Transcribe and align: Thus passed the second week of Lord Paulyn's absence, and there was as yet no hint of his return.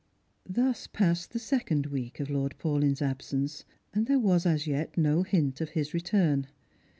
Thus 0.49 0.87
passed 0.87 1.29
the 1.31 1.37
second 1.37 1.85
week 1.85 2.19
of 2.19 2.31
Lord 2.31 2.55
Paulyn's 2.57 3.03
absence, 3.03 3.65
and 3.93 4.07
there 4.07 4.17
was 4.17 4.47
as 4.47 4.65
yet 4.65 4.97
no 4.97 5.21
hint 5.21 5.61
of 5.61 5.69
his 5.77 5.93
return. 5.93 6.47